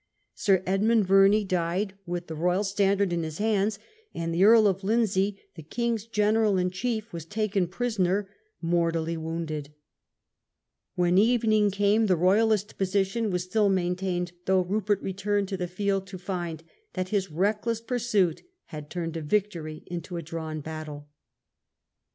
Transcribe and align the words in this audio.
Sir 0.33 0.63
Edmund 0.65 1.05
Verney 1.05 1.43
died 1.43 1.93
with 2.07 2.25
the 2.25 2.33
THREE 2.33 2.43
ROYALIST 2.43 2.75
CENTRES. 2.75 2.97
43 2.97 2.97
Royal 2.97 2.97
Standard 2.97 3.13
in 3.19 3.23
his 3.23 3.37
hands, 3.37 3.79
and 4.15 4.33
the 4.33 4.43
Earl 4.43 4.67
of 4.67 4.83
Lindsey, 4.83 5.39
the 5.53 5.61
king's 5.61 6.07
general 6.07 6.57
in 6.57 6.71
chief, 6.71 7.13
was 7.13 7.23
taken 7.23 7.67
prisoner, 7.67 8.27
mortally 8.63 9.15
wounded. 9.15 9.71
When 10.95 11.19
evening 11.19 11.69
came 11.69 12.07
the 12.07 12.15
Royalist 12.17 12.79
position 12.79 13.29
was 13.29 13.43
still 13.43 13.69
maintained, 13.69 14.31
though 14.45 14.63
Rupert 14.63 15.03
returned 15.03 15.47
to 15.49 15.57
the 15.57 15.67
field 15.67 16.07
to 16.07 16.17
find 16.17 16.63
that 16.93 17.09
his 17.09 17.29
reckless 17.29 17.79
pursuit 17.79 18.41
had 18.73 18.89
turned 18.89 19.15
a 19.17 19.21
victory 19.21 19.83
into 19.85 20.17
a 20.17 20.23
drawn 20.23 20.61
battle. 20.61 21.09